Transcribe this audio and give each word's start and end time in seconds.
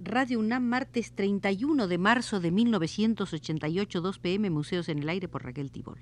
Radio 0.00 0.38
UNAM, 0.38 0.62
martes 0.62 1.12
31 1.12 1.88
de 1.88 1.98
marzo 1.98 2.38
de 2.38 2.52
1988, 2.52 4.00
2 4.00 4.18
pm, 4.20 4.48
Museos 4.48 4.88
en 4.88 5.00
el 5.00 5.08
Aire 5.08 5.26
por 5.26 5.44
Raquel 5.44 5.72
Tibol. 5.72 5.98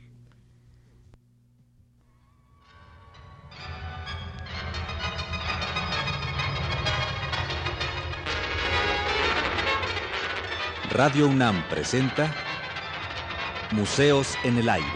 Radio 10.91 11.27
UNAM 11.29 11.67
presenta 11.69 12.35
Museos 13.73 14.35
en 14.45 14.59
el 14.59 14.69
Aire. 14.69 14.87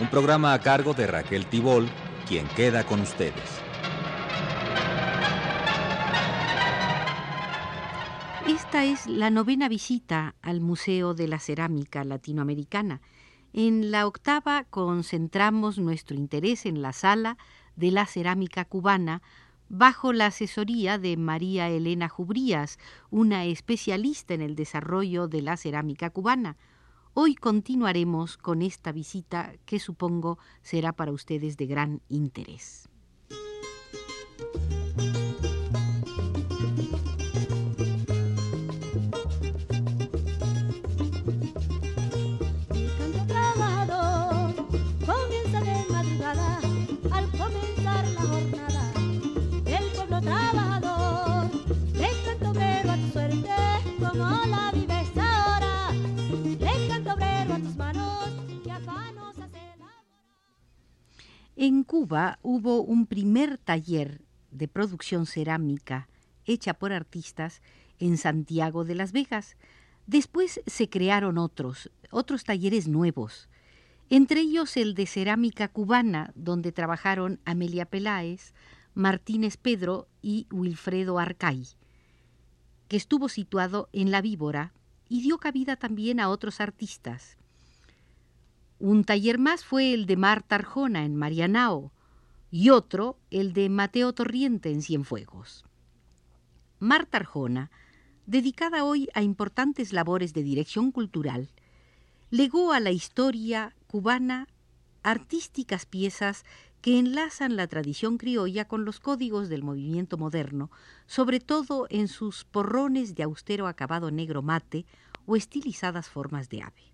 Un 0.00 0.08
programa 0.08 0.54
a 0.54 0.60
cargo 0.60 0.94
de 0.94 1.06
Raquel 1.06 1.46
Tibol, 1.46 1.86
quien 2.26 2.46
queda 2.48 2.84
con 2.84 3.00
ustedes. 3.00 3.65
Esta 8.76 8.92
es 8.92 9.06
la 9.06 9.30
novena 9.30 9.70
visita 9.70 10.34
al 10.42 10.60
Museo 10.60 11.14
de 11.14 11.28
la 11.28 11.38
Cerámica 11.38 12.04
Latinoamericana. 12.04 13.00
En 13.54 13.90
la 13.90 14.06
octava 14.06 14.64
concentramos 14.64 15.78
nuestro 15.78 16.14
interés 16.14 16.66
en 16.66 16.82
la 16.82 16.92
sala 16.92 17.38
de 17.74 17.90
la 17.90 18.04
cerámica 18.04 18.66
cubana 18.66 19.22
bajo 19.70 20.12
la 20.12 20.26
asesoría 20.26 20.98
de 20.98 21.16
María 21.16 21.70
Elena 21.70 22.10
Jubrías, 22.10 22.78
una 23.08 23.46
especialista 23.46 24.34
en 24.34 24.42
el 24.42 24.54
desarrollo 24.54 25.26
de 25.26 25.40
la 25.40 25.56
cerámica 25.56 26.10
cubana. 26.10 26.58
Hoy 27.14 27.34
continuaremos 27.34 28.36
con 28.36 28.60
esta 28.60 28.92
visita 28.92 29.54
que 29.64 29.78
supongo 29.78 30.38
será 30.60 30.92
para 30.92 31.12
ustedes 31.12 31.56
de 31.56 31.64
gran 31.64 32.02
interés. 32.10 32.90
Cuba 62.06 62.38
hubo 62.42 62.82
un 62.82 63.06
primer 63.06 63.58
taller 63.58 64.22
de 64.52 64.68
producción 64.68 65.26
cerámica 65.26 66.08
hecha 66.44 66.74
por 66.74 66.92
artistas 66.92 67.62
en 67.98 68.16
Santiago 68.16 68.84
de 68.84 68.94
las 68.94 69.10
Vegas. 69.10 69.56
Después 70.06 70.60
se 70.66 70.88
crearon 70.88 71.36
otros, 71.36 71.90
otros 72.12 72.44
talleres 72.44 72.86
nuevos, 72.86 73.48
entre 74.08 74.42
ellos 74.42 74.76
el 74.76 74.94
de 74.94 75.06
cerámica 75.06 75.66
cubana, 75.66 76.30
donde 76.36 76.70
trabajaron 76.70 77.40
Amelia 77.44 77.86
Peláez, 77.86 78.54
Martínez 78.94 79.56
Pedro 79.56 80.06
y 80.22 80.46
Wilfredo 80.52 81.18
Arcay, 81.18 81.66
que 82.86 82.96
estuvo 82.96 83.28
situado 83.28 83.88
en 83.92 84.12
La 84.12 84.20
Víbora 84.20 84.72
y 85.08 85.22
dio 85.22 85.38
cabida 85.38 85.74
también 85.74 86.20
a 86.20 86.28
otros 86.28 86.60
artistas. 86.60 87.36
Un 88.78 89.02
taller 89.02 89.38
más 89.40 89.64
fue 89.64 89.92
el 89.92 90.06
de 90.06 90.16
Marta 90.16 90.54
Arjona 90.54 91.04
en 91.04 91.16
Marianao 91.16 91.90
y 92.50 92.70
otro 92.70 93.18
el 93.30 93.52
de 93.52 93.68
Mateo 93.68 94.12
Torriente 94.12 94.70
en 94.70 94.82
Cienfuegos. 94.82 95.64
Marta 96.78 97.18
Arjona, 97.18 97.70
dedicada 98.26 98.84
hoy 98.84 99.08
a 99.14 99.22
importantes 99.22 99.92
labores 99.92 100.34
de 100.34 100.42
dirección 100.42 100.92
cultural, 100.92 101.48
legó 102.30 102.72
a 102.72 102.80
la 102.80 102.90
historia 102.90 103.74
cubana 103.86 104.48
artísticas 105.02 105.86
piezas 105.86 106.44
que 106.80 106.98
enlazan 106.98 107.56
la 107.56 107.66
tradición 107.66 108.18
criolla 108.18 108.66
con 108.66 108.84
los 108.84 109.00
códigos 109.00 109.48
del 109.48 109.62
movimiento 109.62 110.18
moderno, 110.18 110.70
sobre 111.06 111.40
todo 111.40 111.86
en 111.90 112.08
sus 112.08 112.44
porrones 112.44 113.14
de 113.14 113.22
austero 113.22 113.66
acabado 113.66 114.10
negro 114.10 114.42
mate 114.42 114.84
o 115.26 115.36
estilizadas 115.36 116.08
formas 116.08 116.48
de 116.48 116.62
ave. 116.62 116.92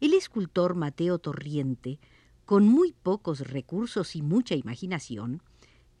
El 0.00 0.14
escultor 0.14 0.74
Mateo 0.74 1.18
Torriente, 1.18 1.98
con 2.44 2.66
muy 2.66 2.92
pocos 2.92 3.40
recursos 3.40 4.16
y 4.16 4.22
mucha 4.22 4.54
imaginación, 4.54 5.42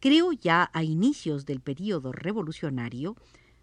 creó 0.00 0.32
ya 0.32 0.70
a 0.72 0.82
inicios 0.82 1.46
del 1.46 1.60
período 1.60 2.12
revolucionario 2.12 3.16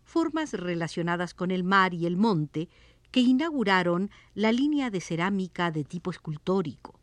formas 0.04 0.54
relacionadas 0.54 1.34
con 1.34 1.52
el 1.52 1.64
mar 1.64 1.94
y 1.94 2.06
el 2.06 2.18
monte 2.18 2.70
que 3.12 3.20
inauguraron 3.20 4.10
la 4.34 4.52
línea 4.52 4.90
de 4.90 5.02
cerámica 5.02 5.72
de 5.72 5.84
tipo 5.84 6.12
escultórico. 6.12 7.00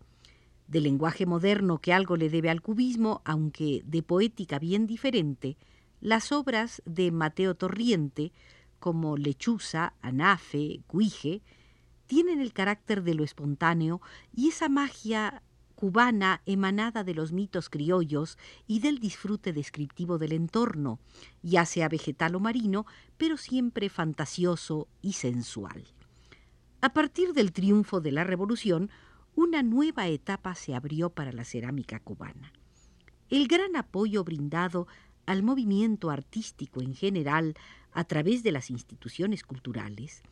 De 0.68 0.80
lenguaje 0.80 1.26
moderno 1.26 1.78
que 1.78 1.92
algo 1.92 2.16
le 2.16 2.30
debe 2.30 2.50
al 2.50 2.62
cubismo, 2.62 3.22
aunque 3.24 3.82
de 3.84 4.02
poética 4.02 4.58
bien 4.58 4.86
diferente, 4.86 5.56
las 6.00 6.32
obras 6.32 6.82
de 6.84 7.10
Mateo 7.12 7.54
Torriente, 7.54 8.32
como 8.78 9.16
Lechuza, 9.16 9.94
Anafe, 10.02 10.80
Guije, 10.92 11.42
tienen 12.06 12.40
el 12.40 12.52
carácter 12.52 13.02
de 13.02 13.14
lo 13.14 13.24
espontáneo 13.24 14.00
y 14.32 14.48
esa 14.48 14.68
magia 14.68 15.42
cubana 15.76 16.42
emanada 16.46 17.04
de 17.04 17.14
los 17.14 17.30
mitos 17.30 17.70
criollos 17.70 18.38
y 18.66 18.80
del 18.80 18.98
disfrute 18.98 19.52
descriptivo 19.52 20.18
del 20.18 20.32
entorno, 20.32 20.98
ya 21.42 21.64
sea 21.66 21.88
vegetal 21.88 22.34
o 22.34 22.40
marino, 22.40 22.86
pero 23.16 23.36
siempre 23.36 23.88
fantasioso 23.88 24.88
y 25.02 25.12
sensual. 25.12 25.84
A 26.80 26.92
partir 26.92 27.32
del 27.32 27.52
triunfo 27.52 28.00
de 28.00 28.10
la 28.10 28.24
Revolución, 28.24 28.90
una 29.36 29.62
nueva 29.62 30.08
etapa 30.08 30.54
se 30.54 30.74
abrió 30.74 31.10
para 31.10 31.30
la 31.30 31.44
cerámica 31.44 32.00
cubana. 32.00 32.52
El 33.28 33.46
gran 33.46 33.76
apoyo 33.76 34.24
brindado 34.24 34.88
al 35.26 35.42
movimiento 35.42 36.10
artístico 36.10 36.80
en 36.80 36.94
general 36.94 37.54
a 37.92 38.04
través 38.04 38.42
de 38.42 38.52
las 38.52 38.70
instituciones 38.70 39.42
culturales 39.42 40.22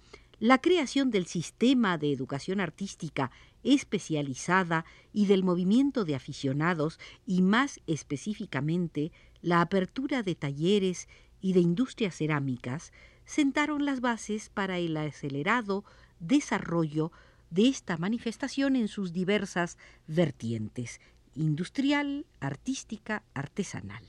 la 0.41 0.59
creación 0.61 1.11
del 1.11 1.27
sistema 1.27 1.97
de 1.99 2.13
educación 2.13 2.61
artística 2.61 3.31
especializada 3.65 4.85
y 5.13 5.27
del 5.27 5.43
movimiento 5.43 6.05
de 6.05 6.15
aficionados 6.15 7.01
y 7.27 7.43
más 7.43 7.81
específicamente 7.87 9.11
la 9.43 9.61
apertura 9.61 10.23
de 10.23 10.35
talleres 10.35 11.09
y 11.41 11.53
de 11.53 11.61
industrias 11.61 12.17
cerámicas 12.17 12.93
sentaron 13.25 13.85
las 13.85 14.01
bases 14.01 14.51
para 14.51 14.79
el 14.79 14.97
acelerado 14.97 15.85
desarrollo 16.21 17.11
de 17.51 17.69
esta 17.69 17.97
manifestación 17.97 18.77
en 18.77 18.89
sus 18.89 19.13
diversas 19.13 19.79
vertientes 20.07 21.01
industrial, 21.35 22.27
artística, 22.41 23.25
artesanal. 23.35 24.05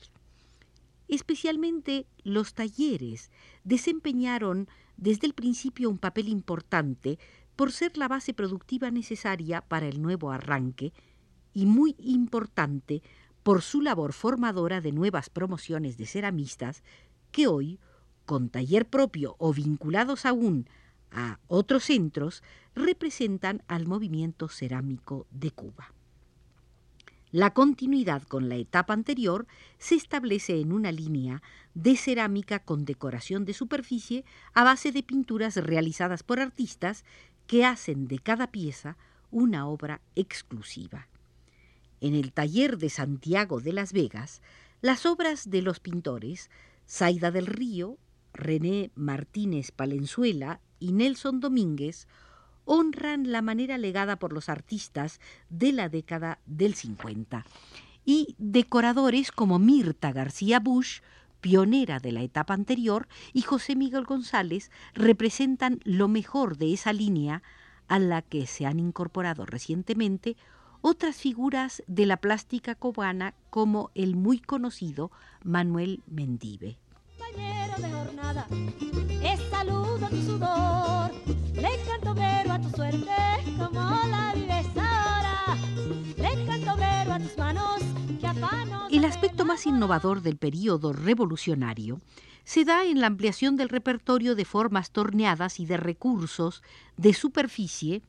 Especialmente 1.08 2.08
los 2.24 2.54
talleres 2.54 3.32
desempeñaron 3.64 4.68
desde 4.98 5.28
el 5.28 5.34
principio 5.34 5.90
un 5.90 5.98
papel 5.98 6.30
importante 6.30 7.20
por 7.56 7.72
ser 7.72 7.98
la 7.98 8.08
base 8.08 8.34
productiva 8.34 8.92
necesaria 8.92 9.62
para 9.62 9.88
el 9.88 10.02
nuevo 10.02 10.32
arranque 10.32 10.94
y 11.54 11.66
muy 11.66 11.96
importante 12.00 13.02
por 13.44 13.62
su 13.62 13.82
labor 13.82 14.14
formadora 14.14 14.82
de 14.82 14.92
nuevas 14.92 15.30
promociones 15.30 15.98
de 15.98 16.06
ceramistas 16.06 16.84
que 17.32 17.48
hoy, 17.48 17.80
con 18.26 18.50
taller 18.50 18.88
propio 18.88 19.36
o 19.40 19.54
vinculados 19.54 20.26
aún 20.26 20.68
a 21.12 21.40
otros 21.48 21.84
centros, 21.84 22.44
representan 22.76 23.64
al 23.68 23.88
movimiento 23.88 24.50
cerámico 24.50 25.28
de 25.32 25.52
Cuba. 25.52 25.94
La 27.32 27.54
continuidad 27.54 28.24
con 28.24 28.48
la 28.48 28.56
etapa 28.56 28.94
anterior 28.94 29.46
se 29.78 29.96
establece 29.96 30.60
en 30.62 30.72
una 30.72 30.92
línea 30.92 31.42
de 31.74 31.98
cerámica 31.98 32.60
con 32.60 32.86
decoración 32.86 33.44
de 33.44 33.54
superficie 33.54 34.24
a 34.54 34.64
base 34.64 34.92
de 34.94 35.04
pinturas 35.04 35.58
realizadas 35.58 36.24
por 36.24 36.40
artistas 36.40 37.04
que 37.48 37.66
hacen 37.66 38.08
de 38.08 38.20
cada 38.20 38.48
pieza 38.48 38.98
una 39.32 39.68
obra 39.68 40.02
exclusiva. 40.16 41.08
En 42.02 42.16
el 42.16 42.32
taller 42.32 42.78
de 42.78 42.90
Santiago 42.90 43.62
de 43.62 43.74
Las 43.74 43.94
Vegas, 43.94 44.42
las 44.82 45.06
obras 45.06 45.50
de 45.50 45.62
los 45.62 45.80
pintores 45.80 46.50
Zaida 46.88 47.32
del 47.32 47.48
Río, 47.48 47.98
René 48.34 48.92
Martínez 48.96 49.72
Palenzuela 49.72 50.60
y 50.80 50.92
Nelson 50.92 51.40
Domínguez 51.40 52.08
honran 52.66 53.32
la 53.32 53.42
manera 53.42 53.78
legada 53.78 54.18
por 54.18 54.34
los 54.34 54.50
artistas 54.50 55.20
de 55.50 55.72
la 55.72 55.90
década 55.90 56.40
del 56.46 56.76
50. 56.76 57.46
Y 58.04 58.36
decoradores 58.38 59.32
como 59.32 59.58
Mirta 59.58 60.12
García 60.12 60.60
Bush, 60.60 61.00
pionera 61.46 62.00
de 62.00 62.12
la 62.12 62.24
etapa 62.24 62.56
anterior, 62.56 63.08
y 63.32 63.44
José 63.44 63.76
Miguel 63.76 64.06
González 64.06 64.72
representan 64.96 65.80
lo 65.84 66.08
mejor 66.08 66.58
de 66.58 66.74
esa 66.74 66.92
línea 66.92 67.44
a 67.88 68.00
la 68.00 68.24
que 68.24 68.48
se 68.48 68.66
han 68.66 68.80
incorporado 68.80 69.46
recientemente 69.46 70.38
otras 70.82 71.18
figuras 71.18 71.84
de 71.86 72.08
la 72.08 72.18
plástica 72.18 72.74
cubana 72.74 73.36
como 73.52 73.92
el 73.94 74.16
muy 74.16 74.40
conocido 74.40 75.12
Manuel 75.44 76.02
Mendive. 76.08 76.80
de 77.78 77.92
jornada, 77.92 78.48
saludo 79.52 80.08
tu 80.10 80.22
sudor, 80.24 81.12
le 81.54 82.50
a 82.50 82.60
tu 82.60 82.70
suerte 82.72 83.25
El 89.06 89.12
aspecto 89.12 89.46
más 89.46 89.68
innovador 89.68 90.24
del 90.24 90.36
período 90.36 90.92
revolucionario 90.92 92.02
se 92.44 92.66
da 92.66 92.86
en 92.86 93.02
la 93.02 93.06
ampliación 93.06 93.56
del 93.56 93.70
repertorio 93.70 94.34
de 94.34 94.46
formas 94.46 94.90
torneadas 94.90 95.60
y 95.60 95.68
de 95.68 95.78
recursos 95.78 96.64
de 96.98 97.14
superficie 97.14 98.02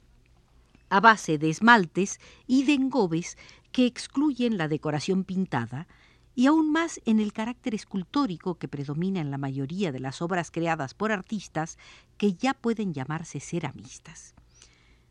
a 0.88 1.00
base 1.00 1.36
de 1.36 1.50
esmaltes 1.50 2.18
y 2.46 2.64
de 2.64 2.72
engobes 2.72 3.36
que 3.72 3.84
excluyen 3.84 4.56
la 4.56 4.68
decoración 4.68 5.24
pintada, 5.24 5.86
y 6.34 6.46
aún 6.46 6.72
más 6.72 6.98
en 7.04 7.20
el 7.20 7.34
carácter 7.34 7.74
escultórico 7.74 8.54
que 8.54 8.66
predomina 8.66 9.20
en 9.20 9.30
la 9.30 9.36
mayoría 9.36 9.92
de 9.92 10.00
las 10.00 10.22
obras 10.22 10.50
creadas 10.50 10.94
por 10.94 11.12
artistas 11.12 11.76
que 12.16 12.32
ya 12.32 12.54
pueden 12.54 12.94
llamarse 12.94 13.38
ceramistas. 13.38 14.34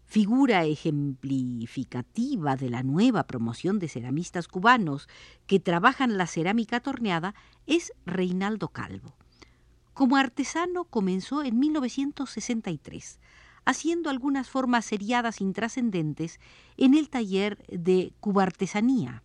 Figura 0.06 0.63
ejemplificativa 0.66 2.56
de 2.56 2.69
la 2.69 2.84
nueva 2.84 3.24
promoción 3.25 3.80
de 3.80 3.90
ceramistas 3.90 4.48
cubanos 4.48 5.10
que 5.48 5.60
trabajan 5.60 6.18
la 6.18 6.28
cerámica 6.28 6.80
torneada 6.80 7.34
es 7.66 7.92
Reinaldo 8.06 8.69
Calvo. 8.69 9.16
Como 9.94 10.16
artesano 10.16 10.86
comenzó 10.86 11.44
en 11.44 11.60
1963, 11.60 13.19
haciendo 13.66 14.10
algunas 14.10 14.50
formas 14.50 14.86
seriadas 14.86 15.42
intrascendentes 15.42 16.40
en 16.78 16.94
el 16.94 17.10
taller 17.10 17.66
de 17.68 18.13
cubartesanía. 18.19 19.24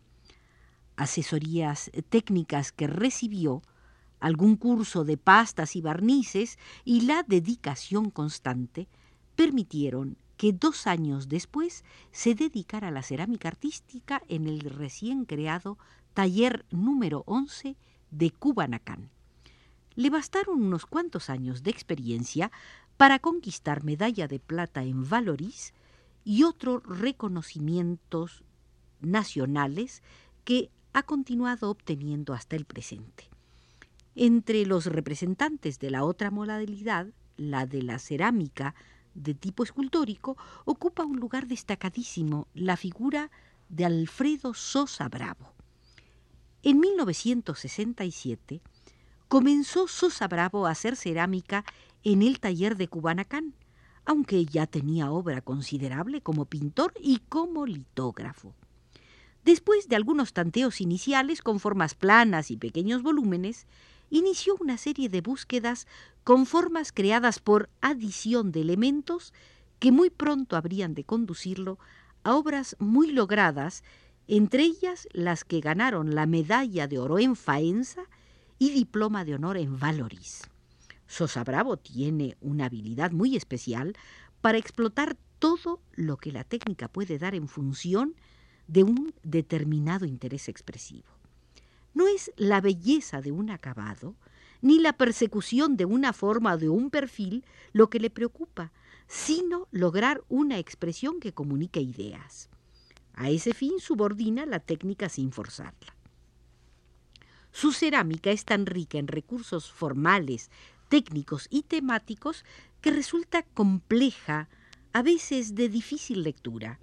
Asesorías 0.96 1.90
técnicas 2.08 2.72
que 2.72 2.86
recibió, 2.86 3.62
algún 4.18 4.56
curso 4.56 5.04
de 5.04 5.16
pastas 5.16 5.76
y 5.76 5.82
barnices 5.82 6.58
y 6.84 7.02
la 7.02 7.22
dedicación 7.22 8.10
constante 8.10 8.88
permitieron 9.34 10.16
que 10.40 10.54
dos 10.54 10.86
años 10.86 11.28
después 11.28 11.84
se 12.12 12.34
dedicara 12.34 12.88
a 12.88 12.90
la 12.90 13.02
cerámica 13.02 13.48
artística 13.48 14.22
en 14.26 14.46
el 14.46 14.60
recién 14.60 15.26
creado 15.26 15.76
taller 16.14 16.64
número 16.70 17.24
11 17.26 17.76
de 18.10 18.30
Cubanacán. 18.30 19.10
Le 19.96 20.08
bastaron 20.08 20.62
unos 20.62 20.86
cuantos 20.86 21.28
años 21.28 21.62
de 21.62 21.70
experiencia 21.70 22.50
para 22.96 23.18
conquistar 23.18 23.84
medalla 23.84 24.28
de 24.28 24.38
plata 24.38 24.82
en 24.82 25.06
Valoris 25.06 25.74
y 26.24 26.44
otros 26.44 26.84
reconocimientos 26.86 28.42
nacionales 29.02 30.02
que 30.44 30.70
ha 30.94 31.02
continuado 31.02 31.68
obteniendo 31.68 32.32
hasta 32.32 32.56
el 32.56 32.64
presente. 32.64 33.28
Entre 34.14 34.64
los 34.64 34.86
representantes 34.86 35.78
de 35.80 35.90
la 35.90 36.02
otra 36.02 36.30
modalidad, 36.30 37.08
la 37.36 37.66
de 37.66 37.82
la 37.82 37.98
cerámica 37.98 38.74
de 39.22 39.34
tipo 39.34 39.62
escultórico, 39.62 40.36
ocupa 40.64 41.04
un 41.04 41.18
lugar 41.18 41.46
destacadísimo 41.46 42.48
la 42.54 42.76
figura 42.76 43.30
de 43.68 43.84
Alfredo 43.84 44.54
Sosa 44.54 45.08
Bravo. 45.08 45.52
En 46.62 46.80
1967 46.80 48.60
comenzó 49.28 49.88
Sosa 49.88 50.28
Bravo 50.28 50.66
a 50.66 50.70
hacer 50.70 50.96
cerámica 50.96 51.64
en 52.02 52.22
el 52.22 52.40
taller 52.40 52.76
de 52.76 52.88
Cubanacán, 52.88 53.54
aunque 54.04 54.44
ya 54.44 54.66
tenía 54.66 55.10
obra 55.10 55.40
considerable 55.40 56.20
como 56.20 56.46
pintor 56.46 56.92
y 57.00 57.18
como 57.28 57.64
litógrafo. 57.64 58.54
Después 59.44 59.88
de 59.88 59.96
algunos 59.96 60.32
tanteos 60.32 60.80
iniciales 60.80 61.40
con 61.42 61.60
formas 61.60 61.94
planas 61.94 62.50
y 62.50 62.56
pequeños 62.56 63.02
volúmenes, 63.02 63.66
inició 64.10 64.56
una 64.60 64.76
serie 64.76 65.08
de 65.08 65.20
búsquedas 65.20 65.86
con 66.24 66.46
formas 66.46 66.92
creadas 66.92 67.38
por 67.38 67.70
adición 67.80 68.52
de 68.52 68.60
elementos 68.60 69.32
que 69.78 69.92
muy 69.92 70.10
pronto 70.10 70.56
habrían 70.56 70.94
de 70.94 71.04
conducirlo 71.04 71.78
a 72.22 72.34
obras 72.34 72.76
muy 72.78 73.12
logradas, 73.12 73.82
entre 74.28 74.64
ellas 74.64 75.08
las 75.12 75.44
que 75.44 75.60
ganaron 75.60 76.14
la 76.14 76.26
medalla 76.26 76.86
de 76.86 76.98
oro 76.98 77.18
en 77.18 77.34
Faenza 77.34 78.02
y 78.58 78.70
diploma 78.70 79.24
de 79.24 79.34
honor 79.34 79.56
en 79.56 79.78
Valoris. 79.78 80.42
Sosa 81.06 81.42
Bravo 81.42 81.76
tiene 81.78 82.36
una 82.40 82.66
habilidad 82.66 83.10
muy 83.10 83.36
especial 83.36 83.96
para 84.40 84.58
explotar 84.58 85.16
todo 85.38 85.80
lo 85.92 86.18
que 86.18 86.30
la 86.30 86.44
técnica 86.44 86.88
puede 86.88 87.18
dar 87.18 87.34
en 87.34 87.48
función 87.48 88.14
de 88.68 88.84
un 88.84 89.14
determinado 89.24 90.04
interés 90.04 90.48
expresivo. 90.48 91.19
No 91.94 92.06
es 92.08 92.32
la 92.36 92.60
belleza 92.60 93.20
de 93.20 93.32
un 93.32 93.50
acabado, 93.50 94.14
ni 94.62 94.78
la 94.78 94.92
persecución 94.92 95.76
de 95.76 95.84
una 95.84 96.12
forma 96.12 96.54
o 96.54 96.58
de 96.58 96.68
un 96.68 96.90
perfil 96.90 97.44
lo 97.72 97.90
que 97.90 98.00
le 98.00 98.10
preocupa, 98.10 98.72
sino 99.06 99.66
lograr 99.70 100.22
una 100.28 100.58
expresión 100.58 101.18
que 101.18 101.32
comunique 101.32 101.80
ideas. 101.80 102.48
A 103.14 103.30
ese 103.30 103.54
fin 103.54 103.80
subordina 103.80 104.46
la 104.46 104.60
técnica 104.60 105.08
sin 105.08 105.32
forzarla. 105.32 105.96
Su 107.52 107.72
cerámica 107.72 108.30
es 108.30 108.44
tan 108.44 108.66
rica 108.66 108.98
en 108.98 109.08
recursos 109.08 109.72
formales, 109.72 110.50
técnicos 110.88 111.48
y 111.50 111.62
temáticos 111.62 112.44
que 112.80 112.90
resulta 112.90 113.42
compleja, 113.42 114.48
a 114.92 115.02
veces 115.02 115.54
de 115.54 115.68
difícil 115.68 116.22
lectura, 116.22 116.80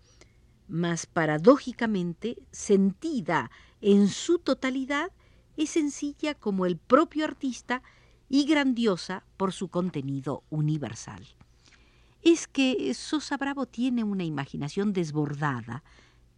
mas 0.68 1.06
paradójicamente 1.06 2.38
sentida 2.52 3.52
en 3.82 4.08
su 4.08 4.40
totalidad, 4.40 5.12
es 5.56 5.72
sencilla 5.72 6.36
como 6.36 6.66
el 6.66 6.78
propio 6.78 7.26
artista 7.26 7.82
y 8.30 8.46
grandiosa 8.46 9.24
por 9.38 9.54
su 9.54 9.70
contenido 9.70 10.44
universal. 10.50 11.26
Es 12.22 12.48
que 12.48 12.94
Sosa 12.94 13.38
Bravo 13.38 13.66
tiene 13.66 14.04
una 14.04 14.24
imaginación 14.24 14.94
desbordada 14.94 15.84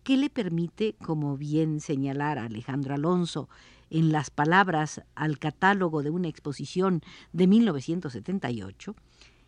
que 0.03 0.17
le 0.17 0.29
permite, 0.29 0.95
como 1.03 1.37
bien 1.37 1.81
señalara 1.81 2.45
Alejandro 2.45 2.95
Alonso 2.95 3.49
en 3.89 4.11
las 4.11 4.29
palabras 4.29 5.01
al 5.15 5.39
catálogo 5.39 6.03
de 6.03 6.09
una 6.09 6.27
exposición 6.27 7.01
de 7.33 7.47
1978, 7.47 8.95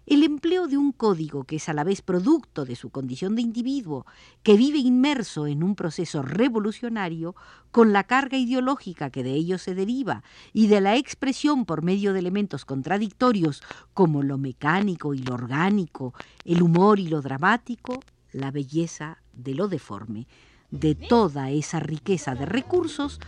el 0.05 0.23
empleo 0.23 0.67
de 0.67 0.77
un 0.77 0.91
código 0.91 1.43
que 1.43 1.57
es 1.57 1.69
a 1.69 1.73
la 1.73 1.83
vez 1.83 2.01
producto 2.01 2.65
de 2.65 2.75
su 2.75 2.89
condición 2.89 3.35
de 3.35 3.41
individuo, 3.41 4.05
que 4.43 4.57
vive 4.57 4.79
inmerso 4.79 5.47
en 5.47 5.63
un 5.63 5.75
proceso 5.75 6.21
revolucionario, 6.21 7.35
con 7.71 7.93
la 7.93 8.03
carga 8.03 8.37
ideológica 8.37 9.09
que 9.09 9.23
de 9.23 9.33
ello 9.33 9.57
se 9.57 9.75
deriva, 9.75 10.23
y 10.53 10.67
de 10.67 10.81
la 10.81 10.97
expresión 10.97 11.65
por 11.65 11.83
medio 11.83 12.13
de 12.13 12.19
elementos 12.19 12.65
contradictorios 12.65 13.61
como 13.93 14.23
lo 14.23 14.37
mecánico 14.37 15.13
y 15.13 15.19
lo 15.19 15.35
orgánico, 15.35 16.13
el 16.45 16.61
humor 16.61 16.99
y 16.99 17.07
lo 17.07 17.21
dramático, 17.21 17.99
la 18.31 18.51
belleza 18.51 19.21
de 19.33 19.53
lo 19.55 19.67
deforme, 19.67 20.27
de 20.71 20.95
toda 20.95 21.51
esa 21.51 21.79
riqueza 21.79 22.33
de 22.33 22.45
recursos 22.45 23.19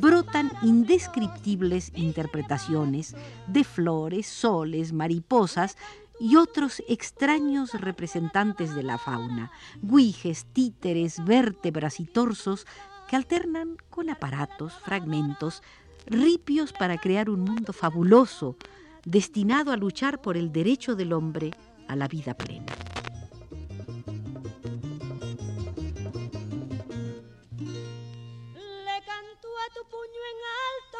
brotan 0.00 0.50
indescriptibles 0.62 1.90
interpretaciones 1.96 3.14
de 3.48 3.64
flores, 3.64 4.26
soles, 4.28 4.92
mariposas 4.92 5.76
y 6.22 6.36
otros 6.36 6.84
extraños 6.86 7.72
representantes 7.72 8.76
de 8.76 8.84
la 8.84 8.96
fauna, 8.96 9.50
guijes, 9.82 10.46
títeres, 10.52 11.24
vértebras 11.24 11.98
y 11.98 12.04
torsos 12.04 12.64
que 13.08 13.16
alternan 13.16 13.76
con 13.90 14.08
aparatos, 14.08 14.72
fragmentos, 14.84 15.64
ripios 16.06 16.72
para 16.72 16.96
crear 16.98 17.28
un 17.28 17.40
mundo 17.40 17.72
fabuloso, 17.72 18.56
destinado 19.04 19.72
a 19.72 19.76
luchar 19.76 20.22
por 20.22 20.36
el 20.36 20.52
derecho 20.52 20.94
del 20.94 21.12
hombre 21.12 21.50
a 21.88 21.96
la 21.96 22.06
vida 22.06 22.34
plena. 22.34 22.72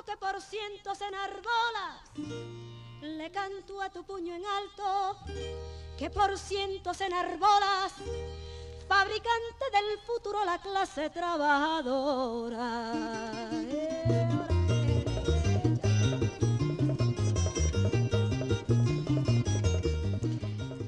que 0.05 0.17
por 0.17 0.41
cientos 0.41 0.99
enarbolas. 1.01 2.62
Le 3.03 3.33
canto 3.33 3.83
a 3.83 3.91
tu 3.91 4.05
puño 4.05 4.33
en 4.33 4.45
alto 4.47 5.19
que 5.99 6.09
por 6.09 6.39
cientos 6.39 7.01
enarbolas. 7.01 7.95
Fabricante 8.87 9.65
del 9.73 9.99
futuro, 10.07 10.45
la 10.45 10.61
clase 10.61 11.11
trabajadora. 11.11 12.93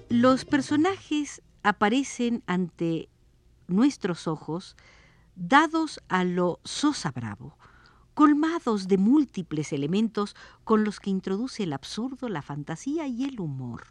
Los 0.09 0.45
personajes 0.45 1.43
aparecen 1.65 2.45
ante 2.47 3.09
nuestros 3.67 4.29
ojos 4.29 4.77
dados 5.35 6.01
a 6.09 6.23
lo 6.23 6.61
sosa 6.63 7.11
bravo, 7.11 7.59
colmados 8.15 8.89
de 8.89 8.97
múltiples 8.97 9.73
elementos 9.73 10.37
con 10.65 10.85
los 10.85 11.01
que 11.01 11.11
introduce 11.11 11.65
el 11.65 11.73
absurdo, 11.73 12.29
la 12.29 12.43
fantasía 12.43 13.07
y 13.07 13.25
el 13.25 13.41
humor. 13.41 13.85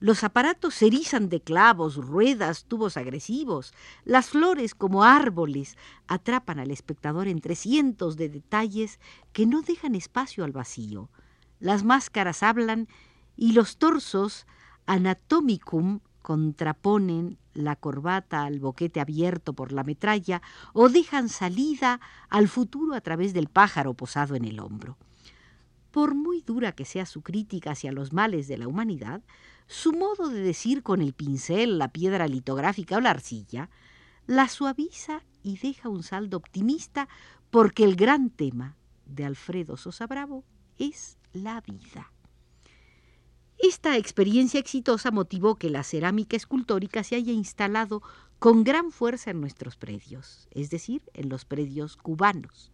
Los 0.00 0.22
aparatos 0.22 0.74
se 0.74 0.86
erizan 0.86 1.28
de 1.28 1.40
clavos, 1.40 1.96
ruedas, 1.96 2.64
tubos 2.66 2.96
agresivos. 2.96 3.74
Las 4.04 4.30
flores, 4.30 4.76
como 4.76 5.02
árboles, 5.02 5.76
atrapan 6.06 6.60
al 6.60 6.70
espectador 6.70 7.26
entre 7.26 7.56
cientos 7.56 8.16
de 8.16 8.28
detalles 8.28 9.00
que 9.32 9.46
no 9.46 9.62
dejan 9.62 9.96
espacio 9.96 10.44
al 10.44 10.52
vacío. 10.52 11.10
Las 11.58 11.82
máscaras 11.82 12.44
hablan 12.44 12.86
y 13.36 13.52
los 13.52 13.76
torsos 13.78 14.46
anatomicum 14.86 16.00
contraponen 16.28 17.38
la 17.54 17.74
corbata 17.74 18.44
al 18.44 18.60
boquete 18.60 19.00
abierto 19.00 19.54
por 19.54 19.72
la 19.72 19.82
metralla 19.82 20.42
o 20.74 20.90
dejan 20.90 21.30
salida 21.30 22.02
al 22.28 22.48
futuro 22.48 22.94
a 22.94 23.00
través 23.00 23.32
del 23.32 23.48
pájaro 23.48 23.94
posado 23.94 24.34
en 24.34 24.44
el 24.44 24.60
hombro. 24.60 24.98
Por 25.90 26.14
muy 26.14 26.42
dura 26.42 26.72
que 26.72 26.84
sea 26.84 27.06
su 27.06 27.22
crítica 27.22 27.70
hacia 27.70 27.92
los 27.92 28.12
males 28.12 28.46
de 28.46 28.58
la 28.58 28.68
humanidad, 28.68 29.22
su 29.68 29.94
modo 29.94 30.28
de 30.28 30.42
decir 30.42 30.82
con 30.82 31.00
el 31.00 31.14
pincel, 31.14 31.78
la 31.78 31.88
piedra 31.88 32.28
litográfica 32.28 32.98
o 32.98 33.00
la 33.00 33.08
arcilla, 33.08 33.70
la 34.26 34.48
suaviza 34.48 35.22
y 35.42 35.56
deja 35.56 35.88
un 35.88 36.02
saldo 36.02 36.36
optimista 36.36 37.08
porque 37.48 37.84
el 37.84 37.96
gran 37.96 38.28
tema 38.28 38.76
de 39.06 39.24
Alfredo 39.24 39.78
Sosa 39.78 40.06
Bravo 40.06 40.44
es 40.76 41.16
la 41.32 41.62
vida. 41.62 42.12
Esta 43.58 43.96
experiencia 43.96 44.60
exitosa 44.60 45.10
motivó 45.10 45.56
que 45.56 45.68
la 45.68 45.82
cerámica 45.82 46.36
escultórica 46.36 47.02
se 47.02 47.16
haya 47.16 47.32
instalado 47.32 48.02
con 48.38 48.62
gran 48.62 48.92
fuerza 48.92 49.32
en 49.32 49.40
nuestros 49.40 49.76
predios, 49.76 50.48
es 50.52 50.70
decir, 50.70 51.02
en 51.12 51.28
los 51.28 51.44
predios 51.44 51.96
cubanos. 51.96 52.70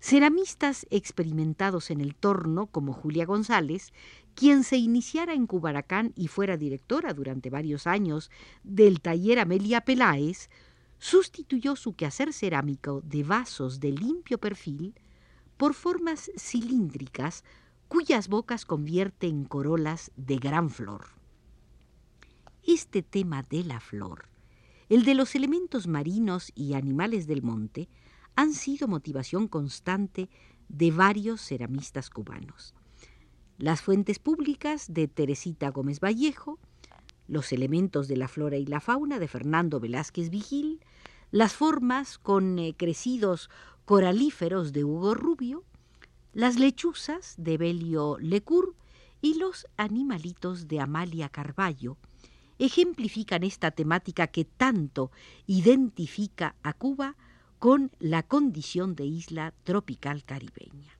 Ceramistas 0.00 0.86
experimentados 0.90 1.90
en 1.90 2.00
el 2.00 2.16
torno, 2.16 2.66
como 2.66 2.92
Julia 2.92 3.24
González, 3.24 3.92
quien 4.34 4.64
se 4.64 4.76
iniciara 4.76 5.32
en 5.32 5.46
Cubaracán 5.46 6.12
y 6.16 6.26
fuera 6.26 6.56
directora 6.56 7.14
durante 7.14 7.48
varios 7.48 7.86
años 7.86 8.30
del 8.64 9.00
taller 9.00 9.38
Amelia 9.38 9.82
Peláez, 9.82 10.50
sustituyó 10.98 11.76
su 11.76 11.94
quehacer 11.94 12.32
cerámico 12.32 13.00
de 13.02 13.22
vasos 13.22 13.78
de 13.78 13.92
limpio 13.92 14.38
perfil 14.38 14.94
por 15.56 15.72
formas 15.72 16.30
cilíndricas 16.36 17.44
cuyas 17.94 18.26
bocas 18.26 18.64
convierte 18.64 19.28
en 19.28 19.44
corolas 19.44 20.10
de 20.16 20.38
gran 20.38 20.68
flor. 20.68 21.04
Este 22.66 23.04
tema 23.04 23.44
de 23.44 23.62
la 23.62 23.78
flor, 23.78 24.24
el 24.88 25.04
de 25.04 25.14
los 25.14 25.36
elementos 25.36 25.86
marinos 25.86 26.50
y 26.56 26.74
animales 26.74 27.28
del 27.28 27.42
monte, 27.42 27.88
han 28.34 28.52
sido 28.52 28.88
motivación 28.88 29.46
constante 29.46 30.28
de 30.68 30.90
varios 30.90 31.40
ceramistas 31.40 32.10
cubanos. 32.10 32.74
Las 33.58 33.80
fuentes 33.80 34.18
públicas 34.18 34.92
de 34.92 35.06
Teresita 35.06 35.70
Gómez 35.70 36.00
Vallejo, 36.00 36.58
los 37.28 37.52
elementos 37.52 38.08
de 38.08 38.16
la 38.16 38.26
flora 38.26 38.56
y 38.56 38.66
la 38.66 38.80
fauna 38.80 39.20
de 39.20 39.28
Fernando 39.28 39.78
Velázquez 39.78 40.30
Vigil, 40.30 40.80
las 41.30 41.52
formas 41.52 42.18
con 42.18 42.58
eh, 42.58 42.74
crecidos 42.76 43.50
coralíferos 43.84 44.72
de 44.72 44.82
Hugo 44.82 45.14
Rubio, 45.14 45.62
las 46.34 46.58
lechuzas 46.58 47.34
de 47.38 47.56
Belio 47.56 48.18
Lecour 48.18 48.74
y 49.22 49.38
los 49.38 49.66
animalitos 49.76 50.66
de 50.66 50.80
Amalia 50.80 51.28
Carballo 51.28 51.96
ejemplifican 52.58 53.44
esta 53.44 53.70
temática 53.70 54.26
que 54.26 54.44
tanto 54.44 55.12
identifica 55.46 56.56
a 56.62 56.72
Cuba 56.72 57.16
con 57.60 57.92
la 58.00 58.24
condición 58.24 58.96
de 58.96 59.06
isla 59.06 59.54
tropical 59.62 60.24
caribeña. 60.24 60.98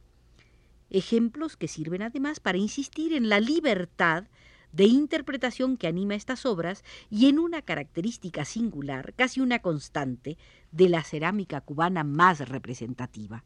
Ejemplos 0.89 1.57
que 1.57 1.69
sirven 1.69 2.03
además 2.03 2.39
para 2.39 2.59
insistir 2.59 3.13
en 3.13 3.29
la 3.29 3.41
libertad 3.41 4.25
de 4.73 4.85
interpretación 4.85 5.77
que 5.77 5.89
anima 5.89 6.15
estas 6.15 6.47
obras 6.47 6.85
y 7.11 7.27
en 7.29 7.41
una 7.41 7.63
característica 7.63 8.45
singular, 8.45 9.15
casi 9.15 9.41
una 9.41 9.61
constante, 9.61 10.39
de 10.71 10.89
la 10.89 11.03
cerámica 11.03 11.61
cubana 11.61 12.05
más 12.05 12.49
representativa. 12.49 13.45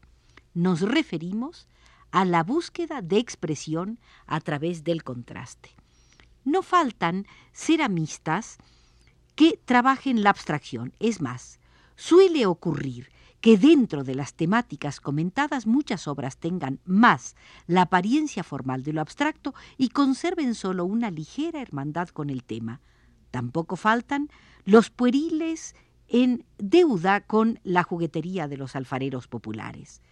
Nos 0.55 0.81
referimos 0.81 1.69
a 2.11 2.25
la 2.25 2.43
búsqueda 2.43 3.03
de 3.03 3.19
expresión 3.19 3.99
a 4.27 4.41
través 4.41 4.85
del 4.85 5.05
contraste. 5.05 5.71
No 6.45 6.63
faltan 6.63 7.27
ceramistas 7.53 8.59
que 9.35 9.61
trabajen 9.65 10.23
la 10.23 10.31
abstracción. 10.31 10.95
Es 10.99 11.21
más, 11.21 11.61
suele 11.97 12.47
ocurrir 12.47 13.11
que 13.41 13.57
dentro 13.57 14.03
de 14.03 14.15
las 14.15 14.35
temáticas 14.35 15.01
comentadas 15.01 15.67
muchas 15.67 16.09
obras 16.09 16.39
tengan 16.39 16.81
más 16.85 17.37
la 17.67 17.83
apariencia 17.83 18.43
formal 18.43 18.83
de 18.83 18.93
lo 18.93 19.01
abstracto 19.01 19.55
y 19.77 19.91
conserven 19.91 20.55
solo 20.55 20.85
una 20.85 21.11
ligera 21.11 21.61
hermandad 21.61 22.09
con 22.09 22.31
el 22.31 22.43
tema. 22.43 22.81
Tampoco 23.31 23.77
faltan 23.77 24.29
los 24.65 24.91
pueriles 24.91 25.77
en 26.09 26.45
deuda 26.57 27.21
con 27.21 27.61
la 27.63 27.83
juguetería 27.83 28.49
de 28.49 28.57
los 28.57 28.75
alfareros 28.75 29.29
populares. 29.29 30.03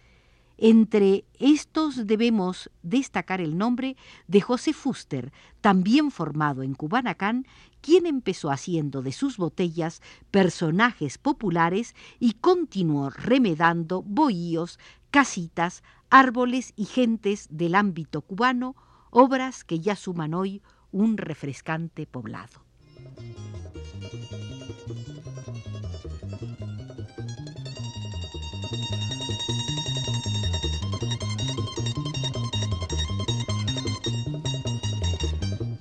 Entre 0.57 1.25
estos 1.39 2.07
debemos 2.07 2.71
destacar 2.81 3.41
el 3.41 3.57
nombre 3.57 3.95
de 4.27 4.41
José 4.41 4.73
Fuster, 4.73 5.31
también 5.61 6.09
formado 6.09 6.63
en 6.63 6.73
Cubanacán, 6.73 7.45
quien 7.81 8.07
empezó 8.07 8.49
haciendo 8.49 9.03
de 9.03 9.11
sus 9.11 9.37
botellas 9.37 10.01
personajes 10.31 11.19
populares 11.19 11.95
y 12.19 12.33
continuó 12.33 13.11
remedando 13.11 14.01
bohíos, 14.01 14.79
casitas, 15.11 15.83
árboles 16.09 16.73
y 16.75 16.85
gentes 16.85 17.47
del 17.51 17.75
ámbito 17.75 18.21
cubano, 18.21 18.75
obras 19.11 19.63
que 19.63 19.79
ya 19.79 19.95
suman 19.95 20.33
hoy 20.33 20.63
un 20.91 21.17
refrescante 21.17 22.07
poblado. 22.07 22.65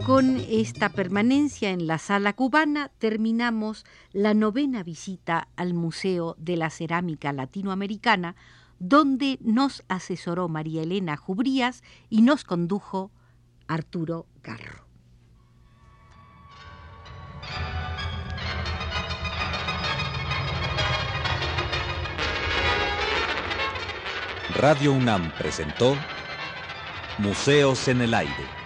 Con 0.06 0.36
esta 0.48 0.90
permanencia 0.90 1.70
en 1.70 1.88
la 1.88 1.98
sala 1.98 2.32
cubana 2.32 2.92
terminamos 3.00 3.84
la 4.12 4.34
novena 4.34 4.84
visita 4.84 5.48
al 5.56 5.75
Museo 5.75 6.36
de 6.38 6.56
la 6.56 6.70
Cerámica 6.70 7.32
Latinoamericana, 7.32 8.36
donde 8.78 9.36
nos 9.40 9.82
asesoró 9.88 10.48
María 10.48 10.84
Elena 10.84 11.16
Jubrías 11.16 11.82
y 12.08 12.22
nos 12.22 12.44
condujo 12.44 13.10
Arturo 13.66 14.26
Garro. 14.44 14.86
Radio 24.54 24.92
UNAM 24.92 25.32
presentó 25.32 25.96
Museos 27.18 27.88
en 27.88 28.02
el 28.02 28.14
Aire. 28.14 28.65